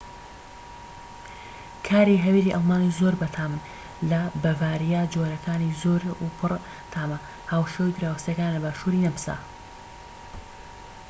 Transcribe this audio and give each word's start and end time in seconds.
کاری 1.87 2.21
هەویری 2.25 2.53
ئەڵمانی 2.55 2.95
زۆر 2.99 3.13
بەتامن 3.21 3.61
لە 4.09 4.21
بەڤاریا 4.41 5.01
جۆرەکانی 5.13 5.75
زۆر 5.81 6.01
و 6.23 6.25
پڕتامە 6.37 7.17
هاوشێوەی 7.51 7.95
دراوسێکەیان 7.97 8.53
لە 8.55 8.61
باشور 8.65 8.93
نەمسا 9.03 9.37